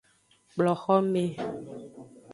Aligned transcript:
Kplo 0.49 0.73
xome. 0.83 1.25